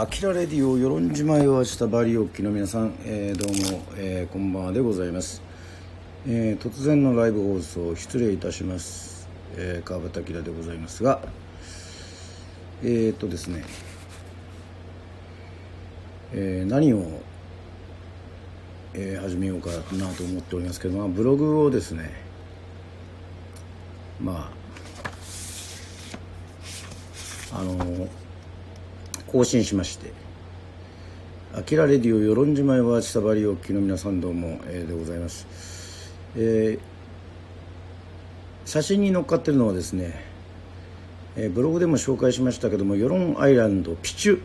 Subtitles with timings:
[0.00, 5.42] アキラレディオ与論島へをしたバリオッキの皆さん、えー、どうも、えー、こんばんはでございます、
[6.24, 11.20] えー、突然のライブ放送失礼いたします、え、川端明でございますが
[12.84, 13.64] え、っとですね、
[16.32, 17.20] え、何を、
[18.94, 19.80] え、始めようかな
[20.12, 22.12] と思っておりますけど、まあ、ブログをですね
[24.20, 24.52] ま
[27.52, 28.08] ああの
[29.30, 30.10] 更新しまして
[31.54, 35.46] 「あきらレディオ与論島へは千葉りおきの皆さんどうも、えー、でございます、
[36.36, 40.22] えー、写真に載っかってるのはですね、
[41.36, 44.40] えー、ブログでも紹介しましたけども与論アイランドピチュ、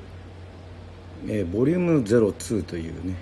[1.28, 3.16] えー、ボリューム02というね、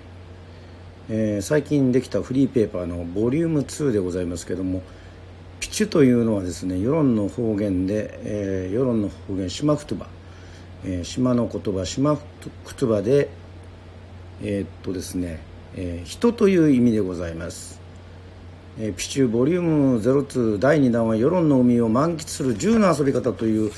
[1.10, 4.82] えー、最近できたフリーペーパーのボリューム2でございますけども
[5.60, 10.06] ピチュというのはですね世論の方言で、えー、世論の方言シマフトバ
[10.84, 12.18] えー、島の言葉島
[12.78, 13.28] 言葉で
[14.44, 15.40] えー、っとですね、
[15.76, 17.80] えー、人という意味でございます、
[18.78, 23.70] えー、ピチューボリューム02第2弾は世論の海を満喫する自由な遊び方という、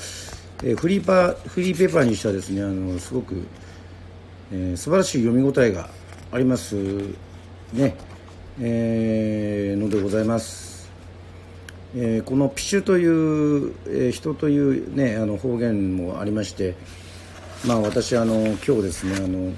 [0.63, 3.45] えー、フリーパーフリーペーパーにしてはですねあのすごく、
[4.51, 5.89] えー、素晴らしい読み応えが
[6.31, 6.75] あります
[7.73, 7.95] ね、
[8.59, 10.74] えー、のでございます。
[11.97, 16.75] えー、このピシュという、えー、人という、ね、あの方言もありまして、
[17.65, 19.53] まあ、私あの今日ですねあの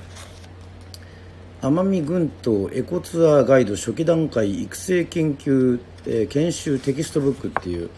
[1.61, 7.89] 奄美群島エコツアーガイド初期段階育成研究、えー、研修テキストブックっていう、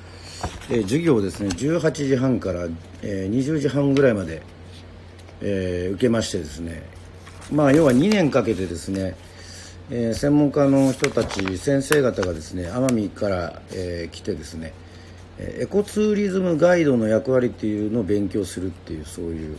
[0.69, 2.67] えー、授業をですね18時半から、
[3.01, 4.41] えー、20時半ぐらいまで、
[5.41, 6.83] えー、受けましてですね
[7.51, 9.17] まあ要は2年かけてですね
[9.91, 14.73] えー、専門家の人たち先生方がですね奄美から、えー、来てですね
[15.39, 19.57] エコツーリズムガイドの役割っていうのを勉強するっていうそういう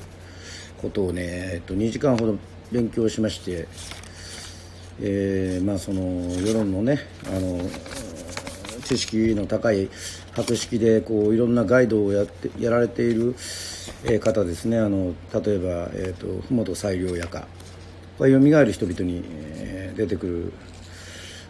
[0.80, 1.22] ことをね、
[1.54, 2.38] えっと、2時間ほど
[2.70, 3.66] 勉強しまして、
[5.00, 7.58] えー、まあその世論のねあの
[8.84, 9.88] 知識の高い
[10.32, 13.34] 博識でこういろんなガイドをやってやられている
[14.20, 14.78] 方ですね。
[14.78, 17.46] あの例えば、えーと、と麓西良屋か。
[18.26, 20.52] 蘇る人々に、えー、出てくる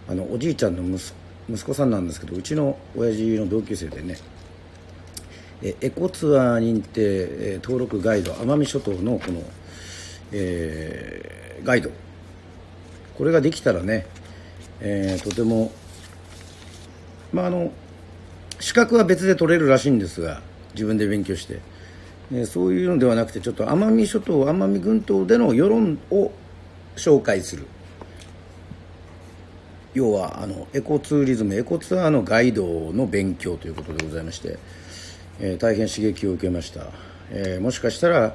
[0.08, 1.12] あのおじいちゃんの息
[1.48, 4.16] 息子さんなんですけどうちの親父の同級生でね
[5.62, 7.00] えエコツアー認定、
[7.54, 9.42] え、登録ガイド奄美諸島のこの、
[10.32, 11.90] えー、ガイド。
[13.18, 14.06] これができたらね、
[14.80, 15.70] えー、とても
[17.32, 17.70] まああの
[18.58, 20.40] 資格は別で取れるらしいんですが
[20.72, 21.60] 自分で勉強して、
[22.32, 26.32] えそういうのではなくてちょっと奄美諸島奄美群島での世論を
[27.00, 27.66] 紹介する。
[29.94, 34.58] 要はあのエコツーリズムエコツアーのガイドの勉強ということでございまして、
[35.40, 36.86] えー、大変刺激を受けました、
[37.30, 38.34] えー、もしかしたら、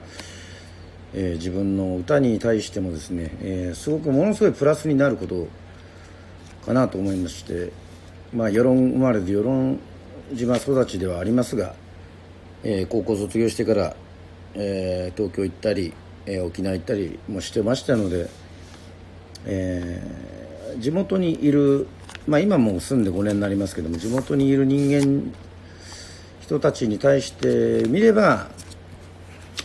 [1.14, 5.48] えー、自分の歌に対してもですね、えすごくものすごいプラスになること
[6.66, 7.72] かなと思いまして
[8.34, 9.80] まあ世論生まれで世論
[10.34, 11.76] 島育ちではありますが、
[12.64, 13.96] え高校卒業してから、
[14.56, 15.94] え東京行ったり、
[16.26, 18.28] え沖縄行ったりもしてましたので
[19.46, 21.88] えー、地元にいる、
[22.28, 25.34] まあ、今も住んで5年になりますけども地元にいる人間
[26.42, 28.48] 人たちに対して見れば、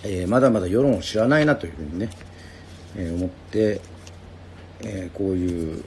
[0.02, 2.10] えー、まだまだ世論を知らないなというふうにね、
[2.96, 3.80] えー、思って、
[4.80, 5.84] えー、こういう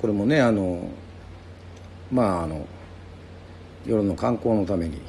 [0.00, 0.88] これもねあの
[2.10, 2.66] まああの
[3.86, 5.00] 世論の観光のために、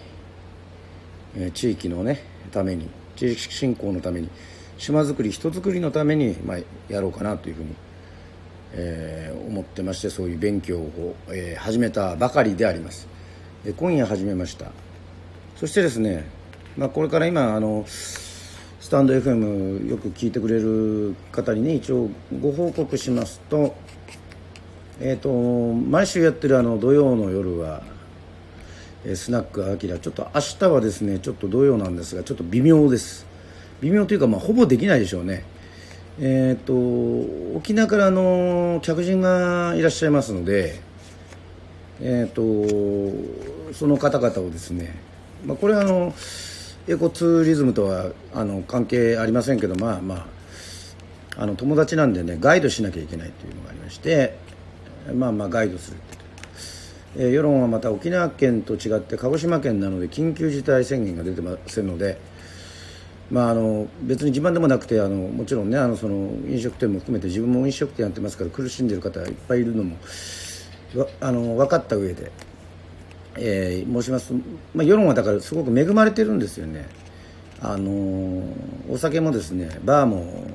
[1.35, 4.29] えー、地域のねために地域振興のために
[4.77, 6.57] 島づくり人づくりのために、まあ、
[6.87, 7.75] やろうかなというふうに
[8.73, 13.07] えー、思ってましてそういう勉強を、えー、始めたばかりであります、
[13.65, 14.71] えー、今夜始めました。
[15.55, 16.25] そしてですね、
[16.77, 22.09] まあ、これから今あのスタンド FM よく聞いてくれる方にね一応
[22.39, 23.75] ご報告しますと
[25.01, 27.83] えっ、と毎週やってるあの土曜の夜は
[29.15, 33.25] スナックあきらちょっと明日はですねちょっと土曜なんですがちょっと微妙です。
[33.81, 35.45] 微妙というかまあほぼできないでしょうね。
[36.21, 40.81] えーと、沖縄からの客人がいらっしゃいますので、
[42.01, 44.95] えーと、その方々をですね、
[45.45, 46.13] まあ、これはあの
[46.89, 50.15] エコツーリズムとはあの関係ありませんけどまあま
[51.37, 54.35] ああの友達なんでねガイドしなきゃいけないというのがありまして
[55.13, 55.97] まあまあガイドする
[57.17, 62.19] えー、世論はまた沖縄県と違って鹿児島県なので緊急事態宣言が出てませんので、
[63.31, 69.97] まあ、あの別に自慢でもなくてあのもちろんねあのその飲食店も含めて自分も飲食店やってますから苦しんでる方いっぱいいるのも
[71.21, 72.31] あの分かった上で、
[73.37, 74.33] えー、申します、
[74.73, 76.87] まあ、世論はだからすごく恵まれてるんですよね。
[77.61, 78.41] あの
[78.89, 80.45] お酒もですねバーも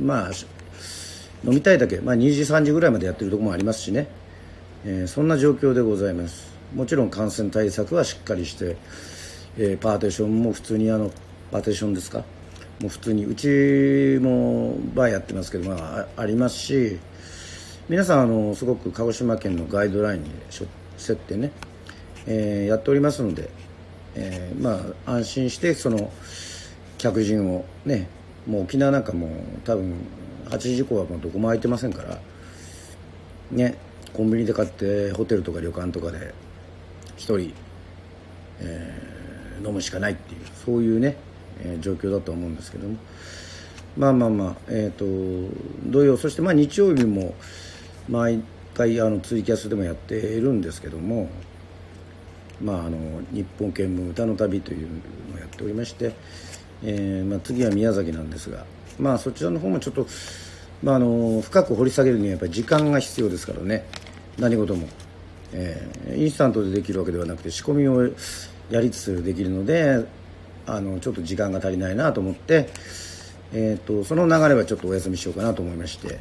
[0.00, 0.30] まあ
[1.44, 4.08] 飲みたいだけ、まあ、2時3時ぐらいまでやってるところもありますしね、
[4.84, 6.52] えー、そんな状況でございます。
[6.74, 8.76] もちろん感染対策はしっかりして、
[9.58, 11.10] えー、パーテーションも普通にあの
[11.52, 12.24] パーテーションですか？
[12.80, 16.98] もう普通にうちもバーやってますけど、まあ、ありますし
[17.88, 20.30] 皆さんあのすごく鹿児島県のガイドラインに
[20.96, 21.52] 設定ね、
[22.26, 23.50] えー、やっておりますので、
[24.16, 26.10] えー、まあ安心してその
[26.98, 28.08] 客人をね
[28.46, 29.28] もう沖縄なんかも
[29.64, 29.94] 多分
[30.46, 32.18] 8時以降はもうどこも空いてませんから
[33.52, 33.76] ね
[34.12, 36.34] コンビニで買ってホテルとか旅館とかで
[37.16, 37.54] 1人、
[38.60, 41.16] えー、飲むしかないっていうそういうね、
[41.64, 42.96] え、状況だと思うんですけども。
[43.96, 45.54] まあまあまあえっ、ー、と
[45.86, 47.34] 同様そしてま日曜日も
[48.08, 48.42] 毎
[48.74, 51.28] 回あのツイキャスでもやっているんですけども
[52.60, 52.98] まああの
[53.32, 54.88] 日本見聞歌の旅という
[55.30, 56.14] のをやっておりまして、
[56.82, 58.64] えーまあ、次は宮崎なんですが
[58.98, 60.06] まあそちらの方もちょっと、
[60.82, 63.86] まあ、あの深く掘り下げるにはやっぱり時間が必要ですからね。
[64.38, 64.88] 何事も、
[65.52, 68.02] えー、インスタントでできるわけではなくて仕込みを
[68.70, 70.06] やりつつできるので
[70.66, 72.68] あのちょっと時間が足りないなと思って、
[73.52, 76.18] えーと、その流れはちょっとお休みしようかなと思いまして、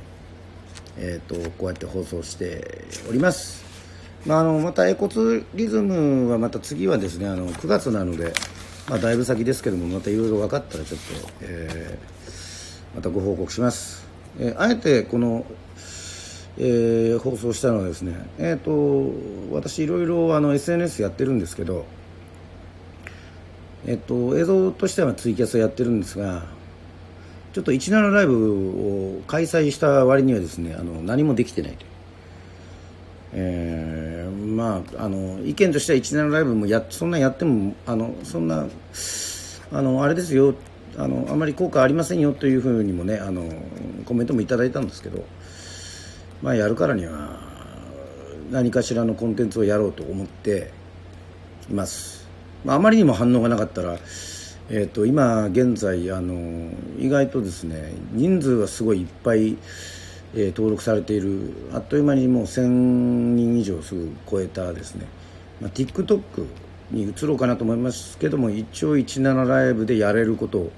[0.97, 3.63] えーと、こうやって放送しております。
[4.25, 8.33] まあ、あのまたエコツリズムはまた次はですねあの9月なので、
[8.87, 14.05] まあ、だいぶ先ですけどもまたいろいろ分かったらちょっと、えー、またご報告します、
[14.37, 15.43] えー、あえてこの、
[16.59, 19.11] えー、放送したのはですねえっ、と
[19.51, 21.85] 私いろいろあの SNS やってるんですけど
[23.87, 26.43] えっと、映像としてはツイキャスをやってるんですが
[27.53, 31.89] ちょっと17ライブを開催した割にはですねあの何もできてないという、
[33.33, 38.67] えー、まああの意見としては17ライブもやそんなやってもあのそんな
[39.73, 40.53] あのあれですよ
[40.97, 43.43] あのあまり効果ありませんよというふうにもねあの
[44.05, 45.25] コメントもいただいたんですけど
[46.41, 47.39] まあやるからには
[48.51, 50.71] 何かしらのコンテンツをやろうと思って
[51.69, 52.20] います。
[52.63, 53.97] まあ、あまりにも反応がなかったら、
[54.69, 59.57] えー、と今現在あの意外とですね人数はすごいいっぱい、
[60.35, 65.07] えー、登録されているあっという間にもう1000人以上すぐ超えたですね、
[65.59, 66.21] まあ、TikTok
[66.91, 70.71] に移ろうかなと思いますけども一応17ライブでやれることを、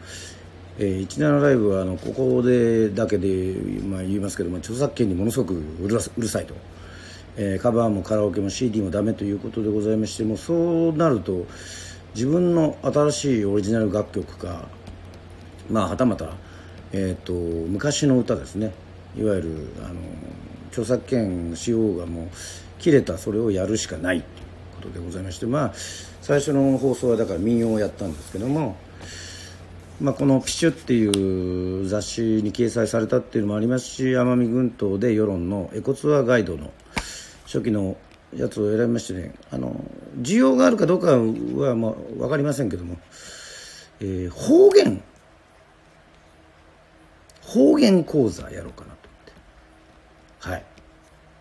[0.80, 6.56] えー、17ライブはあのここでだけで、まあ、言いますけども著作権にものすごくうるうるさいと。
[7.38, 11.45] えー、カバーもカラオケも CD もダメということでございましてもそうなると
[12.13, 14.68] 自分の新しいオリジナル楽曲か
[15.69, 16.33] まあはたまた、
[16.91, 18.74] えーと、昔の歌ですね。
[19.18, 19.95] いわゆるあの
[20.69, 22.27] 著作権使用がもう
[22.80, 24.25] 切れたそれをやるしかないという
[24.75, 25.74] ことでございましてまあ
[26.21, 28.75] 最初の放送はだから民謡をやったんですけども、
[30.01, 36.71] まあ、この「ピシュ」っていう雑誌に掲載されたっていうのもありますし奄美群島で世論のエコツアーガイドの
[37.53, 37.97] 初期の
[38.35, 39.79] やつを選びましてねあの
[40.17, 42.97] 需要があるかどうかは、まあ、分かりませんけども、
[44.00, 45.03] えー、方言。
[47.44, 49.33] 方言講座やろうかなと思って。
[50.39, 50.65] はい。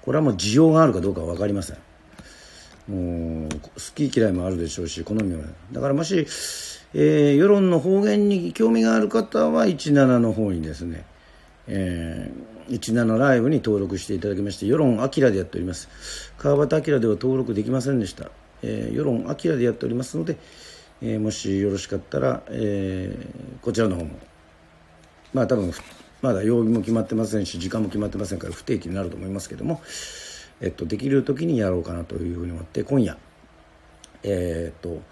[0.03, 1.79] これはもう需要があるかどうかは分かりません。
[2.89, 3.59] もう好
[3.95, 6.27] き嫌いもあるでしょうし好みはだからもし、
[6.95, 11.07] えー、世論の方言に興味がある方は17の方にですね
[11.69, 16.33] えー、17ライブに登録していただきまして世論あきらでやっております。
[16.39, 18.31] 川端明では登録できませんでした、
[18.63, 20.37] えー、世論あきらでやっておりますので、
[21.01, 24.11] えー、もしよろしかったら、えー、こちらの方も。
[25.33, 25.73] まあ多分
[26.21, 29.81] まだ曜日も決まってませんし時間も決まってませんから不定期になると思いますけども、
[30.61, 33.17] えっと、できる時にやろうかなというふうに思って今夜
[34.23, 35.03] えー、っと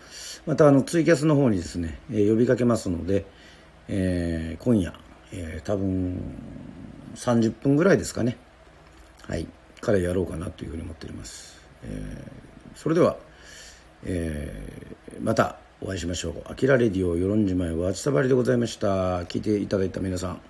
[0.47, 3.27] またあのツイキャスの方にですね、え、呼びかけますので、
[3.89, 4.95] え、今夜
[5.33, 6.21] え、多分
[7.15, 8.37] 30分ぐらいですかね。
[9.27, 9.47] はい。
[9.81, 13.17] からやろうかなというふうに思っております、えー、それでは、
[14.05, 19.23] えー、またお会いしましょう「あきらレディオ与論島へわちさばり」でございました。
[19.25, 20.41] 聞いていただいた皆さん、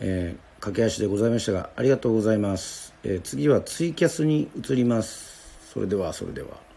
[0.00, 5.38] えー、駆け足でございましたがありがとうございます、えー、次はツイキャスに移ります。
[5.72, 6.67] それではそれでは。